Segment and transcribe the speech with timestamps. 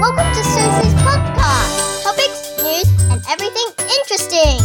[0.00, 2.02] Welcome to Susie's podcast.
[2.02, 3.68] Topics, news, and everything
[3.98, 4.58] interesting.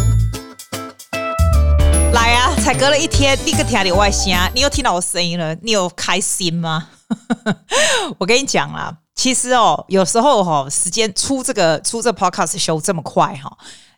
[2.13, 5.53] 来啊，才隔了一天，立刻听到我的声，你又听到我声音了？
[5.55, 6.87] 你有开心吗？
[8.17, 13.57] 我跟你讲啦，其实哦，有时候哈、哦，时间出这个出这个 podcast show 这么快哈、哦。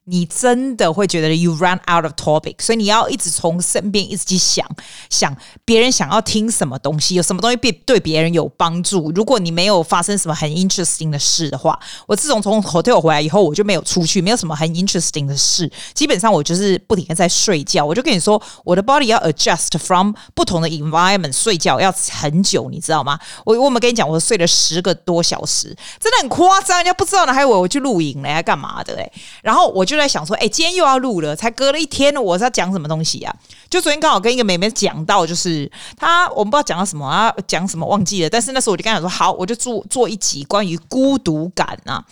[0.10, 4.66] 你真的会觉得 you run out of topic，所以你要一直从身边一直去想
[5.10, 5.36] 想
[5.66, 9.12] 别人想要听什么东西，有什么东西对对别人有帮助。
[9.12, 15.70] 如果你没有发生什么很 interesting 的事的话，我自从从 hotel 回来以后，我就没有出去，没有什么很 interesting 的事。
[15.94, 17.84] 基本上我就是不停的在睡觉。
[17.84, 23.20] 我就跟你说，我的 body 要 adjust from 不同的 environment，睡觉要很久，你知道吗？
[23.44, 29.12] 我我们跟你讲，我睡了十个多小时，真的很夸张，人家不知道呢，还以为我去露营了，还干嘛的嘞？
[29.44, 29.97] 然后我就。
[29.98, 33.36] 就在想说，哎、今天又要录了，才隔了一天，我是要讲什么东西啊？
[33.70, 38.30] 就昨天刚好跟一个妹妹讲到，就是她，我们不知道讲到什么啊，讲什么忘记了。
[38.30, 42.06] 但是那时候我就跟她说，好，我就做做一集关于孤独感啊，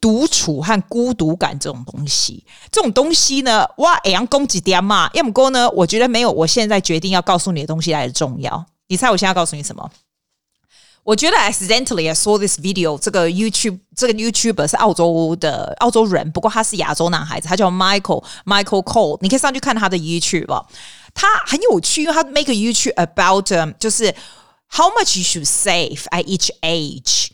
[0.00, 8.66] 独处和孤独感这种东西，这种东西呢，哇，哎呀，攻击点嘛，要么哥呢，我觉得没有我现在决定要告诉你的东西来的重要。
[8.88, 9.90] 你猜我现在要告诉你什么？
[11.03, 20.65] 我觉得 accidentally I saw this video，这个 YouTube 这个 YouTuber 是澳洲的澳洲人，不过他是亚洲男孩子，他叫 Michael Michael Cole，你可以上去看他的 YouTube 哦，
[21.13, 23.47] 他很有趣，因为他 make a YouTube about
[23.79, 24.13] 就是
[24.69, 27.29] how much you should save at each age。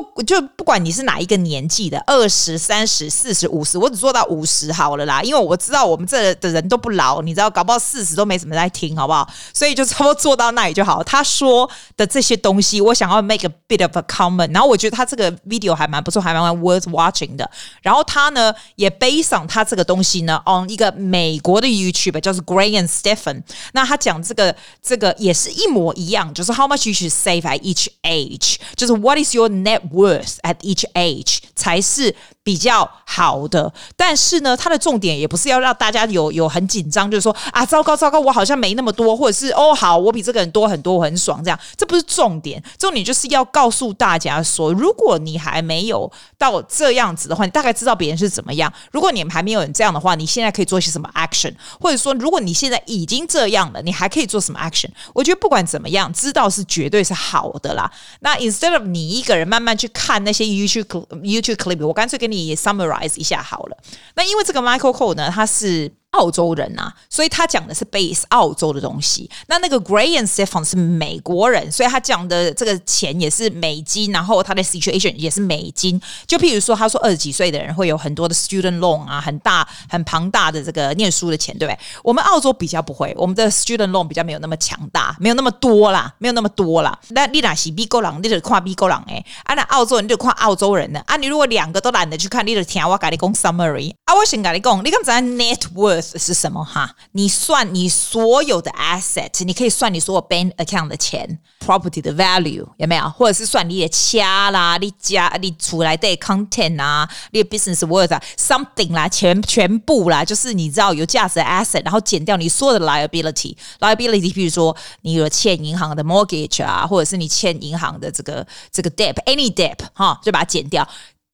[0.00, 9.28] 不就不管你是哪一个年纪的，二十三十四十五十，我只做到五十好了啦，因为我知道我们这的人都不老，你知道，搞不好四十都没怎么在听，好不好？
[9.52, 11.02] 所以就差不多做到那里就好。
[11.02, 17.50] 他说的这些东西，我想要 make a bit of a comment，然后我觉得他这个 video 还蛮不错，还蛮 worth watching 的。
[17.82, 27.60] 然后他呢也 based on 他这个东西呢 on 一个美国的 YouTube，叫做 Gray and Stephan，那他讲这个这个也是一模一样，就是 how much you should save at
[27.60, 48.72] each age，就是 what is your net worth at each age 才是比较好的，但是呢，它的重点也不是要让大家有有很紧张，就是说啊，糟糕糟糕，我好像没那么多，或者是哦，好，我比这个人多很多，我很爽，这样，这不是重点，重点就是要告诉大家说，如果你还没有到这样子的话，你大概知道别人是怎么样。
[48.90, 54.88] 如果你们还没有人这样的话，你现在可以做些什么 action，或者说，如果你现在已经这样了，你还可以做什么 action？
[55.14, 57.88] 我觉得不管怎么样，知道是绝对是好的啦。
[58.20, 63.76] 那 instead of 你一个人慢慢去看那些 YouTube YouTube clip，我干脆给你 summarize 一下好了。
[64.14, 65.92] 那因为这个 Michael Cole 呢，他是。
[66.12, 69.30] 澳洲人呐、啊，所以他讲的是 base 澳洲的东西。
[69.46, 76.00] 那那个 Gray and Stefan 是美国人，所以他讲的这个钱也是美金，然后他的 situation 也是美金。
[76.26, 81.78] 就譬如说，他说二十几岁的人会有很多的 student loan 啊，很大很庞大的这个念书的钱，对不对？
[82.04, 86.98] 我们澳洲比较不会，我们的 student loan 比较没有那么强大，没有那么多啦，没有那么多啦。
[87.08, 89.24] 那你哪是美国人，你就看美国人诶。
[89.44, 91.16] 啊，那澳洲人你就看澳洲人呢啊。
[91.16, 94.14] 你如果两个都懒得去看，你就听我跟你讲 summary 啊。
[94.14, 96.01] 我先跟你讲，你刚才 net worth。
[96.02, 96.94] 是什么哈？
[97.12, 103.08] 你算你所有的 asset，你可以算你所有 bank account 的钱，property 的 value 有没有？
[103.10, 120.86] 或者是算你的家啦，你家你出来的 content 啊，你的 business worth 啊，something 啦，全全部啦，就是你知道有价值的 asset，然后减掉你所有的 liability，liability，比如说你有欠银行的 mortgage 啊，或者是你欠银行的这个这个 debt，any debt 哈，就把它减掉。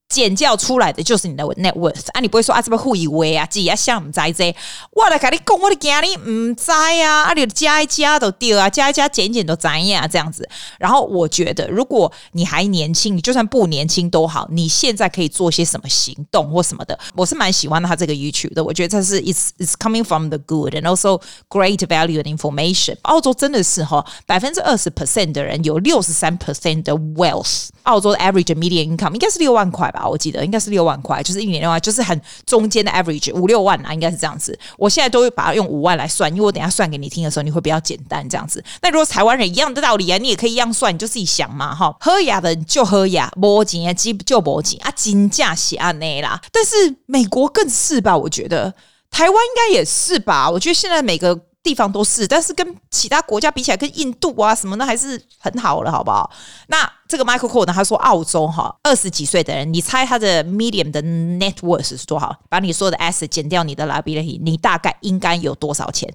[0.09, 4.55] 减掉出来的就是你的 net worth 啊，你不会说啊，这边互以为啊，自己啊想唔知这，
[4.93, 10.49] 我来跟你讲，我的家里唔知啊，啊，你加一加都丢啊，加一加减减都怎样这样子。
[10.79, 18.65] 然后我觉得，如果你还年轻，你就算不年轻都好，你现在可以做些什么行动或什么的，我是蛮喜欢他这个 YouTube 的。
[18.65, 21.21] 我觉得这是 it's it's coming from the good and also
[21.51, 22.97] great value and information。
[23.03, 29.98] 澳洲真的是哈，百分之二十 percent 的人有六十三 percent 的 wealth，澳洲的 average median income 应该是六万块吧。
[30.07, 34.59] 我记得应该是六万块，就是一年六万，就是很中间的 average 五六万啊，应该是这样子。
[34.77, 38.63] 我现在都会把它用五万来算，因为我等下算给你听的时候，你会比较简单这样子。
[38.83, 41.97] 那如果台湾人一样的道理啊，你也可以一样算，你就自己想嘛哈。
[42.00, 46.41] 喝牙的就喝牙，没钱啊，就没钱啊，金价是安内啦。
[46.53, 48.17] 但是美国更是吧？
[48.17, 48.75] 我觉得
[49.11, 50.51] 台湾应该也是吧？
[50.51, 51.48] 我觉得现在每个。
[51.69, 56.31] 地方都是，但是跟其他国家比起来，跟印度啊什么的还是很好了，好不好？
[56.69, 57.73] 那这个 Michael Cole 呢？
[57.75, 62.35] 他说澳洲哈，二十几岁的人，你猜他的 medium 的 net worth 是多少？
[62.49, 66.11] 把你所有的 S 减掉你的 liability，你大概应该有多少钱？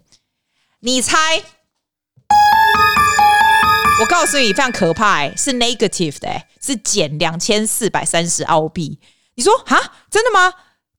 [0.79, 1.43] 你猜？
[4.01, 8.99] 我告诉你，非常可怕、欸，是 negative 的、欸，是减两千四百三十澳币。
[9.35, 9.79] 你说哈，
[10.09, 10.51] 真的吗？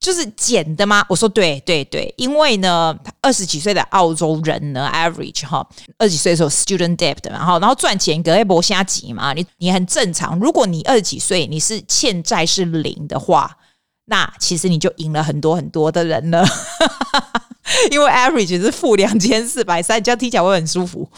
[0.05, 1.03] 就是减的吗？
[1.09, 5.67] 我说对对对，因为呢，二十几岁的澳洲人呢，average 哈，
[5.97, 10.37] 二十几岁的时候 student debt，然后然后赚钱隔一波瞎挤嘛，你你很正常。
[10.37, 13.57] 如果你二十几岁你是欠债是零的话，
[14.05, 16.45] 那其实你就赢了很多很多的人了。
[17.89, 21.09] 因为 average 是负两千四百三，这样听起来会很舒服。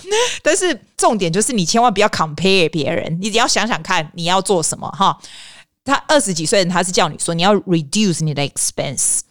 [0.41, 5.19] 但是重点就是你千万不要 compare 别人，你只要想想看你要做什么哈。
[5.87, 9.21] 他二十几岁人，他是叫你说你要 reduce 你的 expense。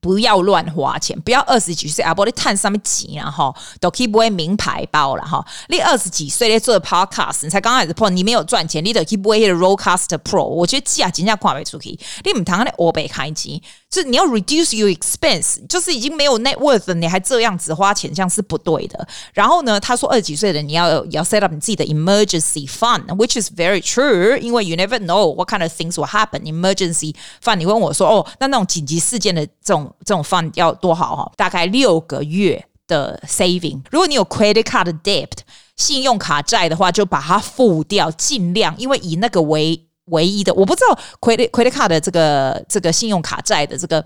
[0.00, 5.46] 不要乱花钱，不要二十几岁啊，不你探上面挤然后都可以不会名牌包了哈。
[5.68, 11.96] 你二十几岁在做的 podcast，你才刚开始破，你没有赚钱，你都可以不会的 Rodecaster Pro，我觉得价钱价跨不出去。
[12.24, 19.07] 你唔谈那欧北开机，是你要 reduce your expense，就是已经没有 net worth，你还这样子花钱，这样是不对的。
[19.33, 25.93] 然后呢，他说二十几岁的你要要 set up 你自己的 emergency fund，which is very true，因为 you never know what kind of things
[25.93, 29.93] will happen。emergency fund，你问我说哦，那那种紧急事件的这种。
[30.05, 31.31] 这种 fund 要多好哈？
[31.35, 33.81] 大概六个月的 saving。
[33.91, 35.29] 如果你有 credit card debt
[35.75, 40.54] 信用卡债的话，就把它付掉，尽量，因为以那个为 唯一的。
[40.54, 44.02] 我不知道 credit credit card 的这个这个信用卡债的这个。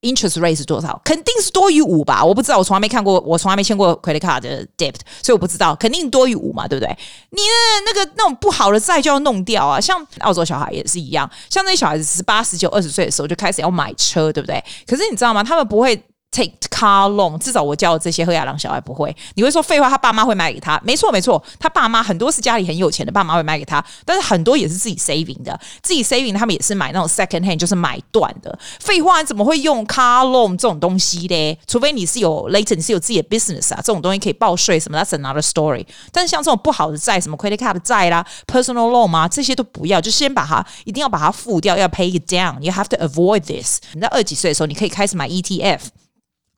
[0.00, 1.00] Interest rate 是多少？
[1.04, 2.24] 肯定是多于五吧？
[2.24, 6.96] 我不知道，我从来没看过，我从来没签过 credit card 的 debt，所以我不知道，肯定多于五嘛，对不对？
[7.30, 9.80] 你的那个那种不好的债就要弄掉啊！
[9.80, 14.62] 像澳洲小孩也是一样，像那些小孩子十八、十九、二十岁的时候就开始要买车，对不对？
[14.86, 15.42] 可是你知道吗？
[15.42, 16.00] 他们不会。
[16.30, 19.16] Take car loan，至少我教的这些赫亚郎小孩不会。
[19.34, 20.80] 你会说废话，他爸妈会买给他？
[20.84, 23.84] 没错没错，他爸妈很多是家里很有钱的，爸妈会买给他。
[24.04, 28.56] 但是很多也是自己 saving 的，自己 saving 他们也是买那种 second hand，就是买断的。
[28.78, 31.58] 废话，你怎么会用 car loan 这种东西嘞？
[31.66, 35.86] 除非你是有 laten，你是有自己的 business 啊，这种东西可以报税什么，That's another story。
[36.12, 42.60] 但是像这种不好的债，什么 credit card 债啦，personal loan 啊，这些都不要，就先把它一定要把它付掉，要 pay it down。
[42.60, 43.80] You have to avoid this。
[43.94, 45.80] 你在二几岁的时候，你可以开始买 ETF。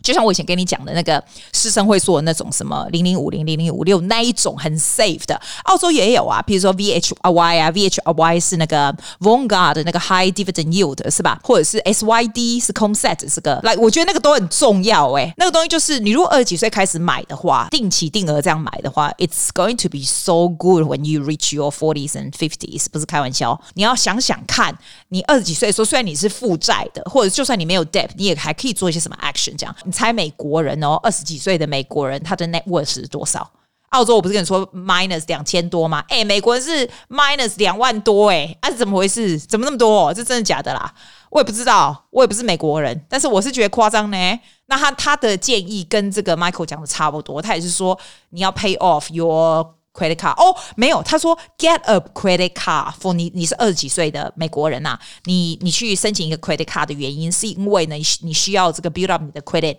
[0.03, 11.39] 就像我以前跟你讲的那个师生会说的那种什么零零五零零零五六那一种很 safe 的，澳洲也有啊，比如说 VHY 啊，VHY 是那个 Vanguard 的那个 High Dividend Yield 是吧？
[11.43, 22.31] 或者是 SYD 是 CommSet 这个，来，我觉得那个都很重要哎、那个东西就是你如果二十几岁开始买的话，定期定额这样买的话，It's going to be so good when you reach your forties and
[22.33, 24.77] fifties，不是开玩笑，你要想想看，
[25.09, 29.75] 你二十几岁的时候，虽然你是负债的，或者就算你没有 debt，你也还可以做一些什么 action 这样。
[29.91, 33.51] 猜美国人哦，二十几岁的美国人，他的 net worth 是多少？
[33.91, 36.05] 澳洲我不是跟你说 minus 两千多吗？
[36.09, 39.37] 哎，美国人是 minus 两万多哎，啊是怎么回事？
[39.37, 40.15] 怎么那么多？
[40.15, 40.95] 这真的假的啦？
[41.29, 44.41] 我也不知道，我也不是美国人，但是我是觉得夸张呢。
[44.67, 47.99] 那他他的建议跟这个 Michael 讲的差不多，他也是说
[48.29, 58.91] 你要 pay off your credit card 哦，没有，他说 get a credit card for 你，你是二十几岁的美国人呐、啊，你你去申请一个 credit card 的原因是因为呢，你需要这个
[58.91, 59.79] build up 你的 credit，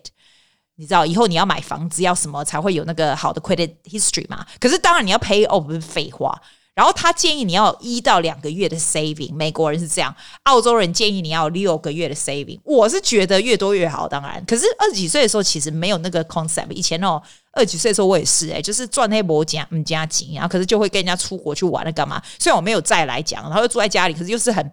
[0.76, 4.46] 你知道以后你要买房子要什么才会有那个好的 credit history 嘛？
[4.60, 6.40] 可是当然你要 pay off 不是废话。
[6.74, 12.60] 然后他建议你要一到两个月的 saving，美国人是这样，澳洲人建议你要六个月的 saving。
[12.64, 14.42] 我是觉得越多越好，当然。
[14.48, 16.72] 可是二十几岁的时候其实没有那个 concept。
[16.72, 17.22] 以前哦，
[17.52, 22.22] 二十几岁的时候我也是哎、就是赚那波钱嗯加紧，然后可是就会跟人家出国去玩了干嘛？
[22.40, 24.72] 虽然我没有再来讲，然后又住在家里，可是又是很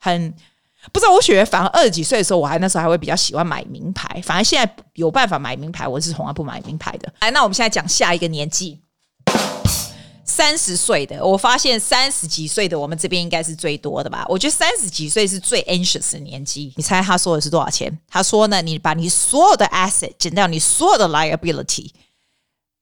[0.00, 0.34] 很
[0.92, 1.12] 不知道。
[1.12, 4.18] 我觉得反而二十几岁的时候，我还那时候还会比较喜欢买名牌。
[4.22, 7.12] 反而现在有办法买名牌，我是从来不买名牌的。
[7.20, 8.80] 来，那我们现在讲下一个年纪。
[10.24, 14.24] 三十岁的，我发现三十几岁的我们这边应该是最多的吧？
[14.28, 16.72] 我觉得三十几岁是最 anxious 的年纪。
[16.76, 17.98] 你猜他说的是多少钱？
[18.08, 21.90] 他说呢，你把你所有的 asset 减掉，你所有的 liability，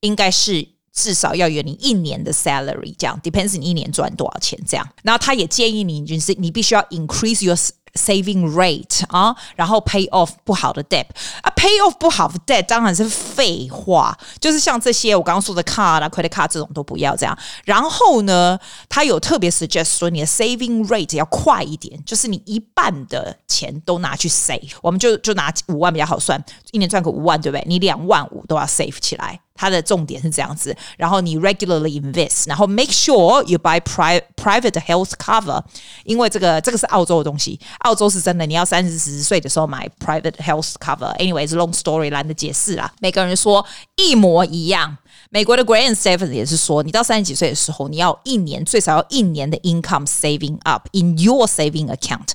[0.00, 4.86] 应该是至少要有你一年的 salary，这样 depends 你一年赚多少钱这样。
[5.02, 7.56] 然后他也建议你，就是你必须要 increase your
[7.94, 11.04] saving rate 啊，然后 pay off 不好的 debt
[11.42, 17.38] 啊，pay off 不好的 debt 当然是废话，就是像这些我刚刚说的 card 啊，credit card 这种都不要这样。
[17.66, 18.58] 然后呢，
[18.88, 27.64] 他有特别 suggest 说你的 saving rate 要快一点，就是你一半的钱都拿去 save，我们就就拿五万比较好算，一年赚个五万，对不对？
[27.66, 29.38] 你两万五都要 save 起来。
[29.61, 35.61] 它的重点是这样子，然后你 regularly invest，然后 make sure you buy private private health cover，
[36.03, 44.97] 因为这个这个是澳洲的东西，澳洲是真的，你要三四十岁的时候买 private health cover。Anyways，long story 懒得解释啦，每个人说一模一样。
[45.29, 52.29] 美国的 Grant Stephan 也是说，你到三十几岁的时候，你要一年最少要一年的 income saving up in your saving account。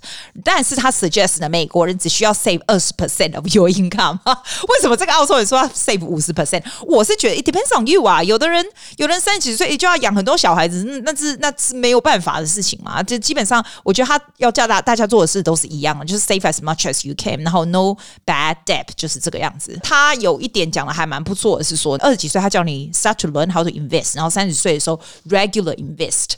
[0.45, 4.19] 但是他 suggest 呢，美国人只需要 save 二十 percent of your income。
[4.27, 6.63] 为什么这个澳洲人说要 save 五十 percent？
[6.83, 8.24] 我是 觉得 it depends on you 啊。
[8.24, 8.66] 有的人，
[8.98, 13.04] 有人三十几岁就要养很多小孩子，那是那是没有办法的事情嘛。
[13.04, 17.96] 就基本上，我觉得他要叫大大家做的事都是一样的，就是 save as much as you can，然后 no
[18.26, 19.78] bad debt，就是这个样子。
[19.84, 26.32] 他有一点讲的还蛮不错的，是说二十几岁他叫你 start to learn how to invest，然后三十岁的时候 regular invest。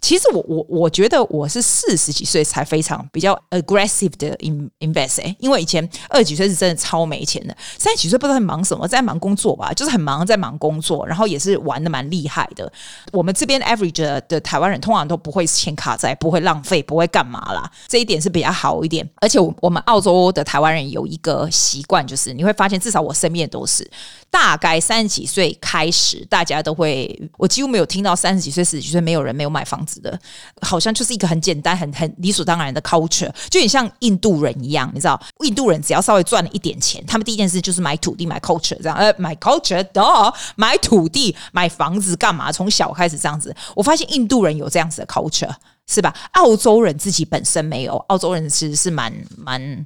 [0.00, 12.70] 其实我我我觉得我是四十几岁才非常比较 aggressive 的 in invest，、欸，因为以前二十几岁是真的超没钱的，三十几岁不知道在忙什么，在忙工作吧，就是很忙在忙工作，然后也是玩的蛮厉害的。
[13.12, 19.08] 我们这边 average 的，的台湾人通常都不会欠卡债，不会浪费，不会干嘛啦，这一点是比较好一点。
[19.20, 23.88] 而且我们澳洲的台湾人有一个习惯，就是你会发现，至少我身边都是。
[24.30, 30.18] 大概三十几岁开始，大家都会，我几乎没有听到三十几岁、四十几岁没有人没有买房子的，
[30.62, 42.52] 好像就是一个很简单、很很理所当然的 culture，就很像印度人一样，你知道，印度人只要稍微赚了一点钱，他们第一件事就是买土地、买 culture 这样，呃，买 culture 的，买土地、买房子干嘛？
[42.52, 45.50] 从小开始这样子，我发现印度人有这样子的 culture，
[45.88, 46.14] 是吧？
[46.32, 49.84] 澳洲人自己本身没有，澳洲人其实是蛮蛮。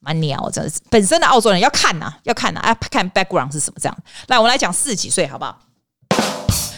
[0.00, 3.96] 蛮鸟，真的是本身的澳洲人要看呐、要看呐、啊，看 background 是什么这样。
[4.28, 5.58] 来，我们来讲四十几岁好不好？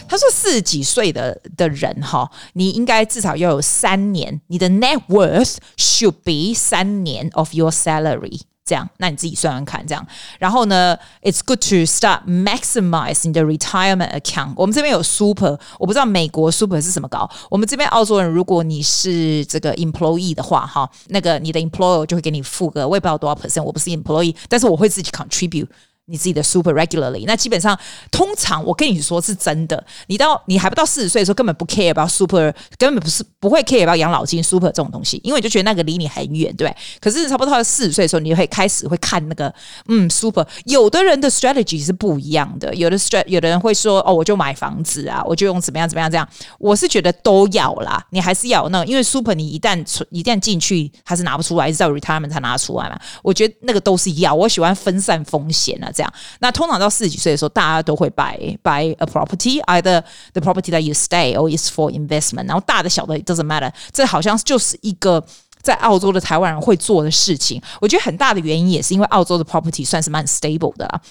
[0.07, 8.41] 他说四十几岁的的人哈，你应该至少要有三年，你的 net worth should be 三年 of your salary。
[8.65, 10.05] 这样，那你自己算算看，这样。
[10.39, 14.53] 然后呢，It's good to start maximizing the retirement account。
[14.55, 17.29] 我们这边有 super，我不知道美国 super 是什么搞。
[17.49, 23.63] 我们这边澳洲人，如果你是这个 employee 的话，哈，那个你的 employer 就会给你付个，我也不知道多少 percent。
[23.63, 25.67] 我不是 employee，但是我会自己 contribute。
[26.05, 27.77] 你自己的 super regularly，那基本上
[28.11, 36.75] 通常我跟你说是真的，你到你还不到四十岁的时候，根本不 care about super，根本不是不会 care about 养老金 super 这种东西，因为你就觉得那个离你很远，对。
[36.99, 39.53] 可是差不多到四十岁的时候，你就会开始会看那个
[39.87, 40.45] 嗯 super。
[40.65, 46.27] 有的人的 strategy 是不一样的，有的 strat 有的人会说哦，我就买房子啊，我就用怎么样怎么样这样。
[46.59, 52.99] 我是觉得都要啦，你还是要那，因为 super 你一旦存一旦进去，还是拿不出来，一直到 retirement 才拿出来嘛。
[53.21, 55.91] 我觉得那个都是要，我喜欢分散风险啊。
[55.93, 62.47] 这样，那通常到四十几岁的时候，大家都会 buy buy a property，either the property that you stay or is for investment。
[62.47, 65.23] 然后大的小的 doesn't matter，这好像就是一个
[65.61, 67.61] 在澳洲的台湾人会做的事情。
[67.79, 71.01] 我觉得很大的原因也是因为澳洲的 property 算是蛮 stable 的啦。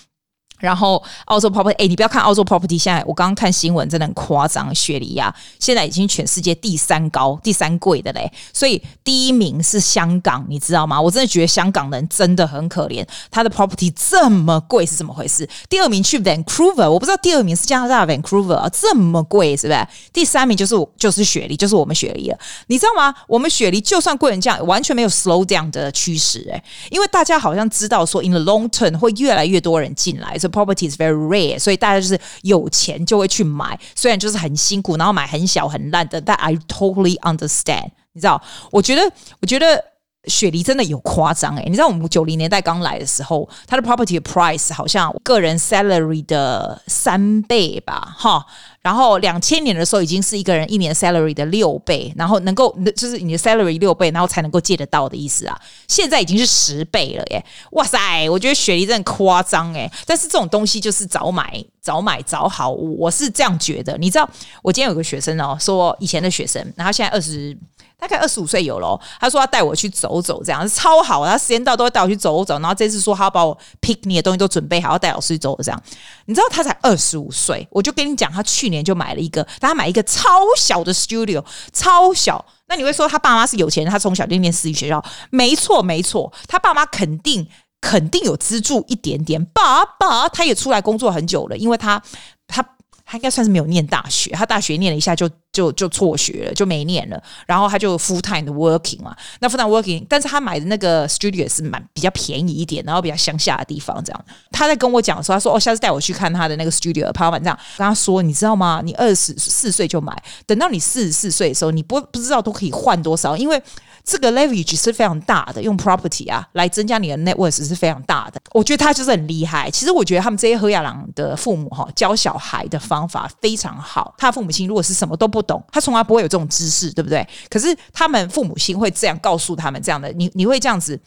[0.63, 4.73] 然后澳洲 property，哎，你不要看澳洲 property，现在我刚刚看新闻，真的很夸张。
[4.73, 8.33] 雪梨呀，现在已经全世界第三高、第三贵的嘞。
[8.53, 11.01] 所以第一名是香港，你知道吗？
[11.01, 15.49] 我真的觉得香港人真的很可怜，他的 property 这么贵是怎么回事？
[15.69, 19.89] 第二名去 Vancouver，我不知道第二名是加拿大 Vancouver 啊，这么贵是不是？
[20.13, 22.39] 第三名就是就是雪梨，就是我们雪梨了。
[22.69, 23.13] 你知道吗？
[23.27, 30.39] 我们雪梨就算贵人这样，完全没有 slow down 的趋势哎，因为大家好像知道说，in the long term 会越来越多人进来。
[30.39, 37.91] 是 Property is very rare，所以大家就是有钱就会去买，虽然就是很辛苦，然后买很小很烂的，但 I totally understand。
[38.13, 38.41] 你知道，
[38.71, 39.83] 我觉得，我觉得
[40.27, 48.45] 雪梨真的有夸张诶，你知道，我们九零年代刚来的时候，它的 property price 好像个人 salary 的三倍吧，哈。
[48.83, 55.57] 然后两千年的时候已经是一个人一年 salary 的六倍，然后能够就是你的 salary 六倍，然后才能够借得到的意思啊。
[55.87, 57.45] 现在已经是十倍了耶！
[57.73, 59.89] 哇塞，我觉得雪梨真的夸张诶。
[60.05, 63.97] 但是这种东西就是早买早买早好，我是这样觉得。
[63.99, 64.29] 你知道，
[64.63, 67.57] 我今天有个学生哦，说以前的学生，然后现在二十。
[68.03, 71.25] 大概二十五岁有咯，他说要带我去走走，这样超好。
[71.25, 75.81] 他时间到都会带我去走走，然后这次说他要把我 picnic 的东西都准备好，要带老师去走这样。
[76.27, 82.45] 你知道他才二十五岁，我就跟你讲，他去年就买了一个，他买一个超小的 studio，超小。
[82.67, 87.47] 那你会说他爸妈是有钱人，他从小就念私立学校，没错没错，他爸妈肯定
[87.81, 89.45] 肯定有资助一点点。
[89.45, 92.03] 爸爸他也出来工作很久了，因为他
[92.49, 92.67] 他。
[93.13, 97.23] 他应该算是没有念大学，他大学念了一下就就就辍学了，就没念了。
[97.47, 104.25] 然后他就 full time 的 working 嘛，那 full time working，但是他买的那个 studio 是蛮比较便宜一点，然后比较乡下的地方这样。
[104.51, 108.81] 他在跟我讲说，他说哦，下次带我去看他的那个 studio，朋友们这样跟他说，你知道吗？
[108.83, 110.17] 你二十四岁就买，
[110.47, 113.63] 等到你四十四岁的时候，你不不知道都可以换多少，因为。
[114.05, 118.41] 这个 leverage 是非常大的，用 property 啊来增加你的 net worth 是非常大的。
[118.53, 119.71] 我觉得他就是很厉害。
[119.71, 124.15] 其实我觉得他们这些荷亚郎的父母哈，教小孩的方法非常好。
[124.19, 127.27] 他父母亲如果是什么都不懂，他从来不会有这种知识，对不对？
[127.49, 131.01] 可是他们父母亲会这样告诉他们这样的，你你会这样子。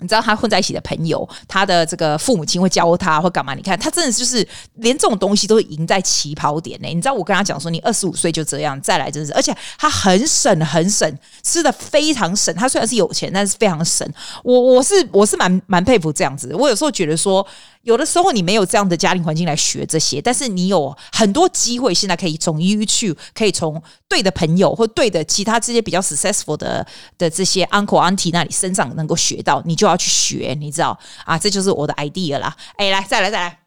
[0.00, 3.54] 你知道他混在一起的朋友，他的这个父母亲会教他或干嘛？
[3.54, 6.88] 你看他真的就是连这种东西都赢在起跑点呢。
[6.88, 12.54] 你知道我跟他讲说，你二十五岁就这样，再来真是，而且他很省很省，吃的非常省。
[12.54, 14.08] 他虽然是有钱，但是非常省。
[14.42, 16.54] 我我是我是蛮蛮佩服这样子。
[16.54, 17.46] 我有时候觉得说。
[17.82, 26.86] 有的时候你没有这样的家庭环境来学这些，但是你有很多机会，现在可以从 YouTube，可以从对的朋友或对的其他这些比较 successful 的
[27.18, 31.38] 的这些 uncle auntie 那里身上能够学到，你就要去学，你知道啊？
[31.38, 32.56] 这就是我的 idea 啦。
[32.76, 33.58] 哎，来，再来，再来。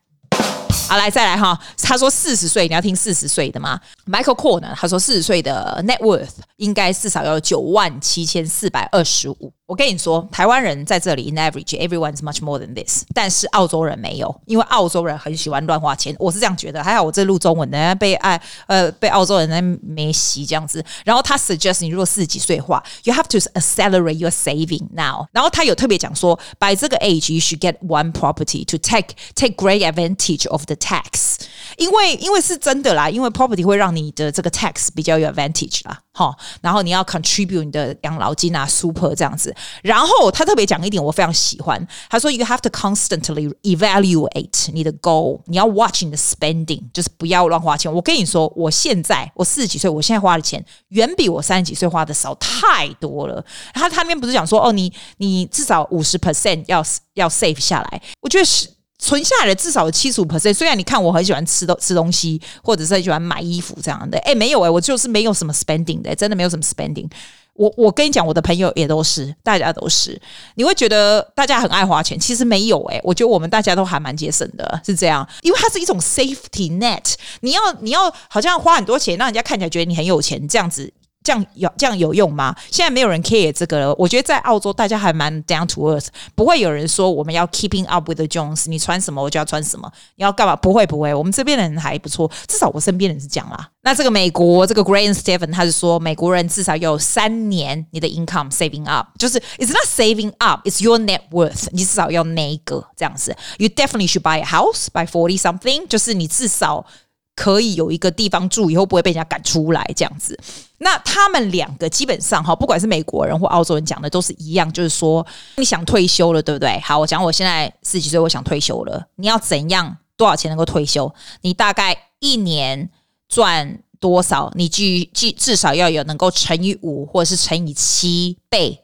[0.89, 1.57] 好，来再来哈。
[1.81, 4.73] 他说四十岁，你要听四十岁的吗？Michael Core 呢？
[4.75, 9.53] 他说四十岁的 net worth 应该至少要有九万七千四百二十五。
[9.70, 16.14] 我跟你说，台湾人在这里 in average everyone's much more than this，但是澳洲人没有，因为澳洲人很喜欢乱花钱。
[16.20, 20.84] 我是这样觉得，还好我这录中文的被爱呃被澳洲人在没洗这样子。
[21.04, 25.26] 然后他 suggest 你如果四十几岁的话，you have to accelerate your saving now。
[25.32, 31.36] 然后他有特别讲说，by 这个 age you should get one property to take take great advantage of the tax。
[31.76, 36.35] 因为因为是真的啦，因为 property 会让你的这个 tax 比较有 advantage 啦， 好。
[36.61, 39.55] 然后你要 contribute 你的养老金啊，super 这样子。
[39.81, 41.87] 然后他特别讲一点，我非常喜欢。
[42.09, 53.43] 他说：“You have to constantly evaluate 你的 goal，你要 watch 你的 spending，就是不要乱花钱。”我跟你说，我现在我四十几岁，我现在花的钱远比我三十几岁花的少太多了。
[53.73, 56.83] 他他那边不是讲说哦，你你至少五十 percent 要
[57.15, 58.69] 要 save 下来，我觉得是
[59.01, 60.53] 存下来的至少有七十五 percent。
[60.53, 67.09] 虽然你看我很喜欢吃东吃东西，或者是很喜欢买衣服这样的，哎，没有哎，我就是没有什么 spending 的，真的没有什么 spending。
[67.53, 70.19] 我我跟你讲，我的朋友也都是，大家都是。
[70.55, 72.99] 你会觉得大家很爱花钱，其实没有诶。
[73.03, 77.13] 我觉得我们大家都还蛮节省的，是这样，因为它是一种 safety net。
[77.41, 80.91] 你要你要好像花很多钱，让人家看起来觉得你很有钱，这样子。
[81.23, 82.55] 这样有这样有用吗？
[82.71, 83.95] 现在没有人 care 这个了。
[83.95, 90.55] 我觉得在澳洲，大家还蛮 down to earth，不会有人说我们要 keeping up with the Jones，你穿什么我就要穿什么，你要干嘛？
[90.55, 93.69] 不会不会，我们这边的人还不错，至少我身边人是讲啦。
[93.83, 103.35] 那这个美国这个 Grant Stephan 他是说，美国人至少有三年你的 income saving up，就是 it's not saving up，it's your net worth，你至少要那一个这样子。
[103.57, 106.85] You definitely should buy a house by forty something，就是你至少。
[107.35, 110.37] 可以有一个地方住，以后不会被人家赶出来这样子。
[110.79, 115.25] 那他们两个基本上哈，不管是美国人或澳洲人讲的都是一样，就是说
[115.57, 116.79] 你想退休了，对不对？
[116.81, 119.07] 好，我讲我现在四十几岁，我想退休了。
[119.15, 121.13] 你要怎样多少钱能够退休？
[121.41, 122.89] 你大概一年
[123.29, 124.51] 赚多少？
[124.55, 124.83] 你至
[125.13, 128.81] 至至少要有能够乘以五或者是乘以七倍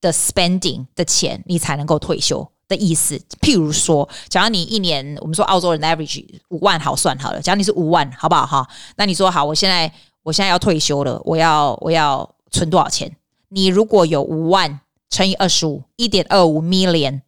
[0.00, 2.50] 的 spending 的钱，你才能够退休。
[2.70, 8.66] 的意思，譬如说，假如你一年，我们说澳洲人 average 五万好算好了，假如你是五万，好不好哈？
[8.96, 13.14] 那你说好，我现在我现在要退休了，我要我要存多少钱？
[13.48, 14.80] 你如果有五万
[15.10, 17.22] 乘以二十五，一点二五 million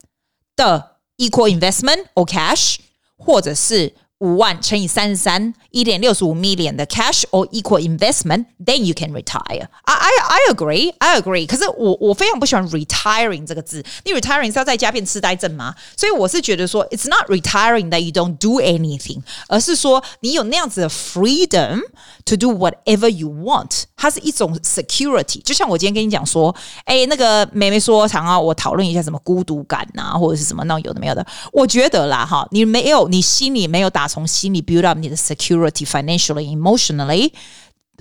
[0.54, 2.76] 的 equal investment or cash，
[3.18, 3.94] 或者是。
[4.21, 9.67] 五万乘以三十三，一点六十五 million 的 cash or equal investment，then you can retire.
[9.83, 11.45] I I I agree, I agree.
[11.45, 13.85] 可是我我非常不喜欢 retiring 这个字。
[14.05, 15.75] 你 retiring 是要在家变痴呆症吗？
[15.95, 21.81] 所以我是觉得说，it's not retiring that you don't do anything，而是说你有那样子的 freedom
[22.25, 23.83] to do whatever you want。
[23.95, 25.43] 它是一种 security。
[25.43, 31.23] 就像我今天跟你讲说，哎，那个妹妹说，想要我讨论一下什么孤独感呐，或者是什么那有的没有的。
[31.53, 34.07] 我觉得啦，哈，你没有，你心里没有打。
[34.11, 37.31] 从心里 build up 你的 security financially emotionally，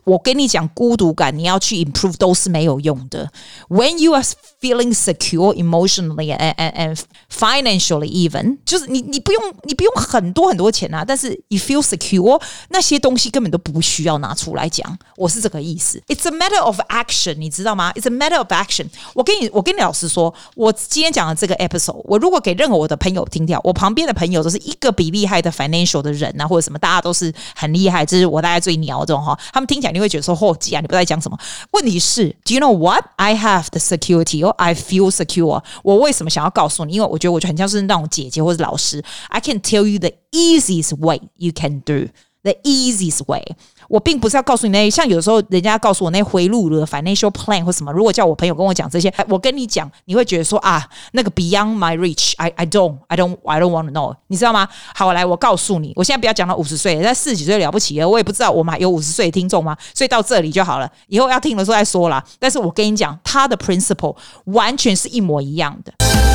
[0.03, 3.31] 我跟你讲孤独感，你要去 improve 都是没有用的。
[3.69, 4.23] When you are
[4.59, 6.99] feeling secure emotionally and and and
[7.31, 14.97] financially even，就是你你不用你不用很多很多钱啊，但是 you feel secure，那些东西根本都不需要拿出来讲。
[15.15, 16.01] 我是这个意思。
[16.07, 18.87] It's a matter of action，你知道吗？It's a matter of action。
[19.13, 29.90] 我跟你我跟你老实说，我今天讲的这个 episode，我如果给任何我的朋友听掉，我旁边的朋友都是一个比厉害的 financial 的人啊，或者什么，大家都是很厉害，这是我大概最鸟这种哈，他们听起来。
[29.91, 31.37] 你会觉得说：“霍吉啊，你不知道讲什么？”
[31.71, 35.63] 问题是，Do you know what I have the security or I feel secure？
[35.83, 36.93] 我为什么想要告诉你？
[36.93, 39.03] 因为我觉得我就很像是那种姐姐或者老师。
[39.29, 42.07] I can tell you the easiest way you can do
[42.43, 43.43] the easiest way。
[43.87, 47.91] 我并不是要告诉你那，像有时候人家告诉我那回路的 financial plan 或什么。
[47.91, 54.67] 如果叫我朋友跟我讲这些，我跟你讲，你会觉得说啊，那个 beyond my reach，I I don't I don't I don't want to know，你知道吗？
[54.95, 59.75] 好，来，我告诉你，我现在不要讲到五十岁，在四十几岁了不起，我也不知道我们还有五十岁的听众吗？
[59.93, 62.23] 所以到这里就好了，以后要听的时候再说啦。
[62.39, 66.30] 但是我跟你讲，他的 principle 完全是一模一样的。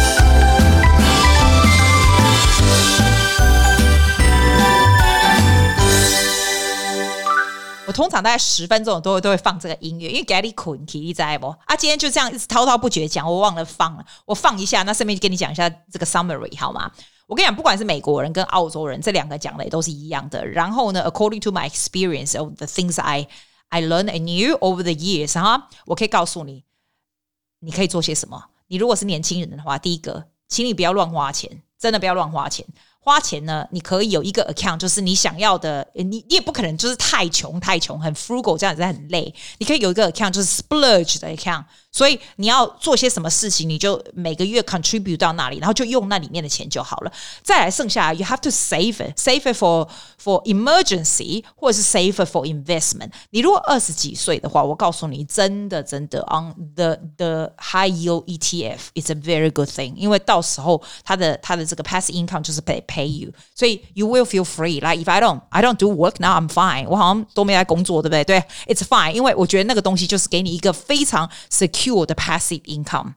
[7.87, 11.49] 我通常大概十分钟都会都会放这个音乐，因为 Gary 困，你在不？
[11.67, 16.91] 啊，今天就这样一直滔滔不绝讲，我忘了放了，我放一下，那顺便跟你讲一下这个 summary 好吗？
[17.29, 20.45] 我跟你讲，不管是美国人跟澳洲人，这两个讲的也都是一样的。
[20.47, 23.27] 然后呢，according to my experience of the things I
[23.69, 26.65] I learned and knew over the years，哈，我可以告诉你，
[27.61, 28.45] 你可以做些什么。
[28.69, 32.67] 你如果是年轻人的话，第一个，请你不要乱花钱，真的不要乱花钱。
[33.07, 39.33] 花钱呢，你可以有一个 account，就是你想要的，你你也不可能就是太穷太穷，很 frugal 这样子很累。
[39.59, 41.63] 你可以有一个 account，就是 splurge 的 account。
[41.96, 47.12] 所以你要做些什么事情，你就每个月 contribute 到那里，然后就用那里面的钱就好了。
[47.44, 49.88] 再来剩下，you have to save it，save it for
[50.24, 53.12] for emergency，或者是 save it for investment。
[53.32, 63.06] 你如果二十几岁的话，我告诉你，真的真的，on the the high yield ETF is a very good thing，因为到时候它的它的这个 passive income 就是 pay pay
[63.06, 68.24] you，所以 you will feel free。Like if I don't I don't do work now I'm fine，我好像都没在工作，对不对？
[68.24, 71.82] 对，it's fine，因为我觉得那个东西就是给你一个非常 secure。
[71.95, 73.15] The passive income,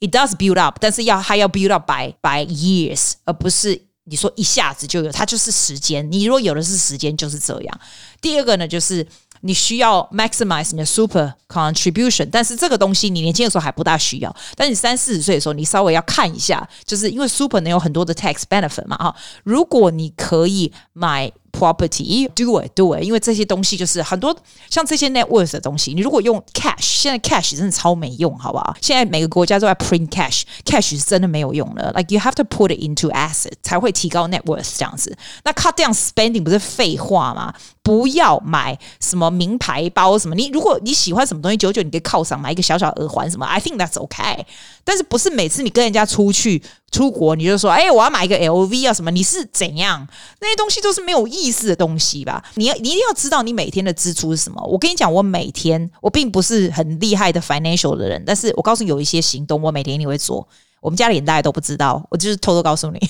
[0.00, 6.10] it does build up，但是要还要 build up by by years，而不是你说一下子就有，它就是时间。
[6.12, 7.80] 你如果有的是时间，就是这样。
[8.20, 9.06] 第二个呢，就是
[9.40, 19.16] 你需要 maximize 你的 super contribution，但是这个东西你年轻的时候还不大需要，但你三四十岁的时候，你稍微要看一下，就是因为 super 能有很多的 tax benefit 嘛，哈。
[19.42, 21.32] 如果你可以买。
[21.56, 24.36] Property do it do it，因为这些东西就是很多
[24.68, 28.76] 像这些 net worth 的东西，你如果用 cash，现在 cash 真的超没用，好不好？
[28.80, 31.92] 现在每个国家都在 print cash，cash 是真的没有用了。
[31.94, 35.16] Like you have to put it into asset 才会提高 net worth 这样子。
[35.44, 37.54] 那 cut down spending 不是废话吗？
[37.82, 44.44] 不要买什么名牌包什么，你如果你喜欢什么东西，久久你可以犒赏买一个小小耳环什么，I think that's okay。
[44.82, 46.62] 但是不是每次你跟人家出去
[46.94, 49.10] 出国，你就说，哎，我要买一个 LV 啊什么？
[49.10, 50.06] 你是怎样？
[50.40, 52.40] 那些东西都是没有意思的东西吧？
[52.54, 54.62] 你要你一定要知道你每天的支出是什么。
[54.64, 60.46] 我跟你讲，我每天我并不是很厉害的 financial 的人，但是我告诉你有一些行动，我每天一定会做。
[60.80, 63.00] 我们家里人大家都不知道，我就是偷偷告诉你，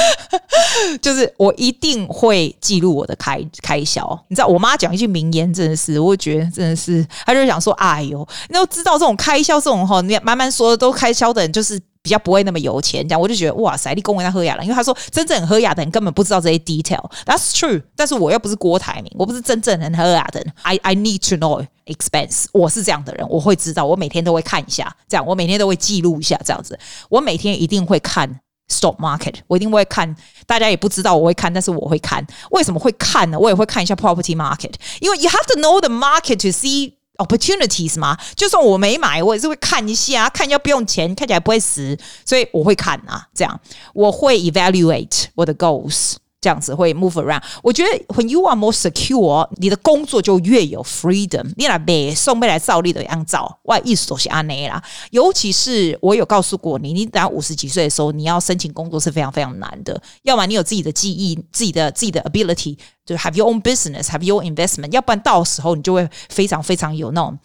[1.00, 4.24] 就是我一定会记录我的开开销。
[4.28, 11.80] 你知道，我妈讲一句名言，真的是，我觉得真的是，她就想说，哎呦，你要知道这种开销这种哈，你慢慢说都开销的人就是。
[12.02, 17.10] 比较不会那么有钱，这样我就觉得哇塞，你恭维他喝雅了，因为他说真正喝雅的人根本不知道这些 detail。
[17.26, 20.52] That's true，但是我又不是郭台铭，我不是真正很喝雅的人。
[20.62, 26.78] I I need to know expense，我是这样的人，我会知道，我每天都会看一下，这样我每天都会记录一下，这样子，
[27.10, 28.40] 我每天一定会看
[28.72, 33.38] stock market，我一定会看，大家也不知道我会看，但是我会看，为什么会看呢？
[33.38, 36.94] 我也会看一下 property market，因为 you have to know the market to see。
[37.20, 43.60] Opportunities 吗，就算我没买，我也是会看一下，看要不用钱，看起来不会死，所以我会看啊，这样
[43.92, 46.14] 我会 evaluate 我的 goals。
[46.41, 47.41] 这样子会 move around。
[47.63, 51.43] 我觉得 when you are more secure，你的工作就越有 freedom。
[51.57, 54.83] 你来背送背来照例的样照，我意思都是安内啦。
[55.09, 59.99] 尤其是我有告诉过你，你等五十几岁的时候，你要申请工作是非常非常难的。
[60.21, 64.91] 要么你有自己的记忆、自己的自己的 ability，就 have your own business，have your investment。
[64.91, 67.39] 要不然到时候你就会非常非常有那种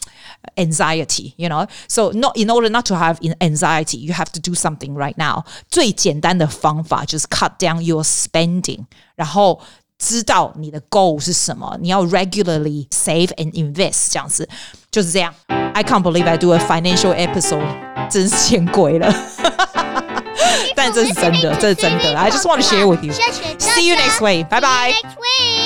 [0.57, 5.45] anxiety，you know？So not in order not to have anxiety，you have to do something right now。
[5.71, 8.84] 最简单的方法就是 cut down your spending。
[9.15, 9.61] 然后
[9.99, 14.49] 知道你的 goal 是什么，你要 regularly save and invest 这样子，
[14.91, 15.35] 就是这样。
[15.75, 19.15] I can't believe I do a financial episode，真是见鬼了！
[20.75, 22.19] 但这是真的，这是真的。
[22.19, 23.13] I just want to share with you.
[23.59, 24.49] See you next week.
[24.49, 25.64] Bye bye.